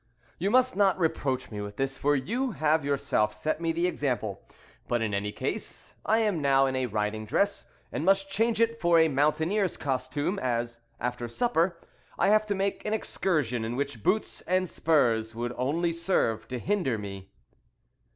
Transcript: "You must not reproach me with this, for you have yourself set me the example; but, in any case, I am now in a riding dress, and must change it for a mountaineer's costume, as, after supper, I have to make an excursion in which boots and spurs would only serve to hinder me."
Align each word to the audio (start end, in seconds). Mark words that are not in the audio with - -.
"You 0.39 0.49
must 0.49 0.75
not 0.75 0.97
reproach 0.97 1.51
me 1.51 1.61
with 1.61 1.77
this, 1.77 1.95
for 1.99 2.15
you 2.15 2.53
have 2.53 2.83
yourself 2.83 3.31
set 3.31 3.61
me 3.61 3.71
the 3.71 3.85
example; 3.85 4.41
but, 4.87 4.99
in 5.03 5.13
any 5.13 5.31
case, 5.31 5.93
I 6.07 6.17
am 6.21 6.41
now 6.41 6.65
in 6.65 6.75
a 6.75 6.87
riding 6.87 7.23
dress, 7.23 7.67
and 7.91 8.03
must 8.03 8.27
change 8.27 8.59
it 8.59 8.81
for 8.81 8.97
a 8.97 9.07
mountaineer's 9.07 9.77
costume, 9.77 10.39
as, 10.39 10.79
after 10.99 11.27
supper, 11.27 11.79
I 12.17 12.29
have 12.29 12.47
to 12.47 12.55
make 12.55 12.83
an 12.83 12.95
excursion 12.95 13.63
in 13.63 13.75
which 13.75 14.01
boots 14.01 14.41
and 14.47 14.67
spurs 14.67 15.35
would 15.35 15.53
only 15.55 15.91
serve 15.91 16.47
to 16.47 16.57
hinder 16.57 16.97
me." 16.97 17.29